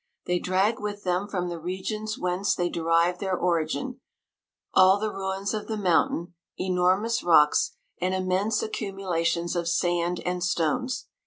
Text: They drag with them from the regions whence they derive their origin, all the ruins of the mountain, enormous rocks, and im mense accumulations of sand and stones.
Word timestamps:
They 0.25 0.39
drag 0.39 0.79
with 0.79 1.03
them 1.03 1.27
from 1.27 1.47
the 1.47 1.59
regions 1.59 2.17
whence 2.17 2.55
they 2.55 2.69
derive 2.69 3.19
their 3.19 3.37
origin, 3.37 4.01
all 4.73 4.99
the 4.99 5.13
ruins 5.13 5.53
of 5.53 5.67
the 5.67 5.77
mountain, 5.77 6.33
enormous 6.57 7.21
rocks, 7.21 7.75
and 8.01 8.11
im 8.11 8.27
mense 8.27 8.63
accumulations 8.63 9.55
of 9.55 9.67
sand 9.69 10.19
and 10.25 10.43
stones. 10.43 11.05